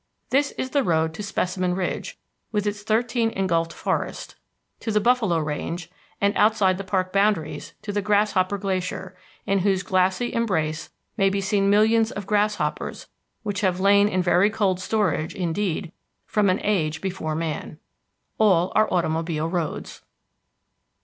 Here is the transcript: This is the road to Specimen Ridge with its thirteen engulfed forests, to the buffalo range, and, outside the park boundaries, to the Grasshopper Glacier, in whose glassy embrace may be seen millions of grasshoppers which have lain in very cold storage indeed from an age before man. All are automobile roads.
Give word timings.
This 0.31 0.49
is 0.53 0.71
the 0.71 0.81
road 0.81 1.13
to 1.13 1.21
Specimen 1.21 1.75
Ridge 1.75 2.17
with 2.51 2.65
its 2.65 2.81
thirteen 2.81 3.29
engulfed 3.29 3.71
forests, 3.71 4.33
to 4.79 4.91
the 4.91 4.99
buffalo 4.99 5.37
range, 5.37 5.91
and, 6.19 6.35
outside 6.35 6.79
the 6.79 6.83
park 6.83 7.13
boundaries, 7.13 7.73
to 7.83 7.91
the 7.93 8.01
Grasshopper 8.01 8.57
Glacier, 8.57 9.15
in 9.45 9.59
whose 9.59 9.83
glassy 9.83 10.33
embrace 10.33 10.89
may 11.17 11.29
be 11.29 11.39
seen 11.39 11.69
millions 11.69 12.09
of 12.09 12.25
grasshoppers 12.25 13.09
which 13.43 13.61
have 13.61 13.79
lain 13.79 14.07
in 14.07 14.23
very 14.23 14.49
cold 14.49 14.79
storage 14.79 15.35
indeed 15.35 15.91
from 16.25 16.49
an 16.49 16.59
age 16.63 16.99
before 16.99 17.35
man. 17.35 17.77
All 18.39 18.71
are 18.73 18.91
automobile 18.91 19.49
roads. 19.49 20.01